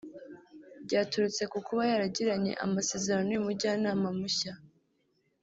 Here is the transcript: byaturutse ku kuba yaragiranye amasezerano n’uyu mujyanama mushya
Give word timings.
byaturutse 0.85 1.43
ku 1.51 1.57
kuba 1.65 1.83
yaragiranye 1.91 2.51
amasezerano 2.65 3.23
n’uyu 3.25 3.45
mujyanama 3.47 4.07
mushya 4.19 4.53